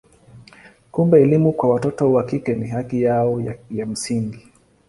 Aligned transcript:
Kumbe 0.91 1.21
elimu 1.21 1.53
kwa 1.53 1.69
watoto 1.69 2.13
wa 2.13 2.23
kike 2.25 2.53
ni 2.55 2.67
haki 2.67 3.01
yao 3.01 3.41
ya 3.71 3.85
msingi. 3.85 4.47